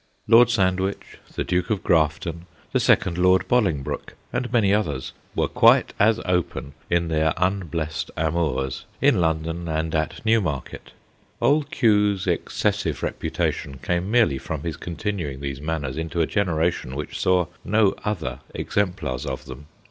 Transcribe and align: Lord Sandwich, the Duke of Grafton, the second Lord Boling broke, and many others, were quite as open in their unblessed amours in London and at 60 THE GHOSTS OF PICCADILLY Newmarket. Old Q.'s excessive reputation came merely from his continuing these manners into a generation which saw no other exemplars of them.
Lord 0.27 0.49
Sandwich, 0.49 1.19
the 1.35 1.43
Duke 1.43 1.69
of 1.69 1.83
Grafton, 1.83 2.47
the 2.71 2.79
second 2.79 3.19
Lord 3.19 3.47
Boling 3.47 3.83
broke, 3.83 4.15
and 4.33 4.51
many 4.51 4.73
others, 4.73 5.13
were 5.35 5.47
quite 5.47 5.93
as 5.99 6.19
open 6.25 6.73
in 6.89 7.07
their 7.07 7.35
unblessed 7.37 8.09
amours 8.17 8.85
in 8.99 9.21
London 9.21 9.67
and 9.67 9.93
at 9.93 9.93
60 9.93 9.93
THE 9.93 9.93
GHOSTS 9.93 10.01
OF 10.01 10.23
PICCADILLY 10.23 10.33
Newmarket. 10.81 10.91
Old 11.39 11.69
Q.'s 11.69 12.25
excessive 12.25 13.03
reputation 13.03 13.77
came 13.77 14.09
merely 14.09 14.39
from 14.39 14.63
his 14.63 14.75
continuing 14.75 15.39
these 15.39 15.61
manners 15.61 15.97
into 15.97 16.19
a 16.21 16.25
generation 16.25 16.95
which 16.95 17.19
saw 17.19 17.45
no 17.63 17.93
other 18.03 18.39
exemplars 18.55 19.27
of 19.27 19.45
them. 19.45 19.67